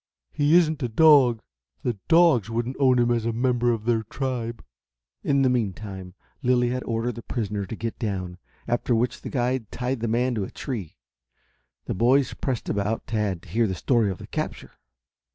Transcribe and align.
"He 0.31 0.55
isn't 0.55 0.81
a 0.81 0.87
dog. 0.87 1.43
The 1.83 1.95
dogs 2.07 2.49
wouldn't 2.49 2.77
own 2.79 2.97
him 2.97 3.11
as 3.11 3.23
a 3.23 3.31
member 3.31 3.71
of 3.71 3.85
their 3.85 4.01
tribe." 4.01 4.63
In 5.23 5.43
the 5.43 5.47
meantime, 5.49 6.15
Lilly 6.41 6.69
had 6.69 6.83
ordered 6.85 7.13
the 7.13 7.21
prisoner 7.21 7.67
to 7.67 7.75
get 7.75 7.99
down, 7.99 8.39
after 8.67 8.95
which 8.95 9.21
the 9.21 9.29
guide 9.29 9.71
tied 9.71 9.99
the 9.99 10.07
man 10.07 10.33
to 10.33 10.43
a 10.43 10.49
tree. 10.49 10.97
The 11.85 11.93
boys 11.93 12.33
pressed 12.33 12.67
about 12.67 13.05
Tad 13.05 13.43
to 13.43 13.49
hear 13.49 13.67
the 13.67 13.75
story 13.75 14.09
of 14.09 14.17
the 14.17 14.25
capture. 14.25 14.71